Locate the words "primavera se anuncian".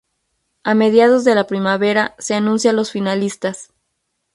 1.45-2.75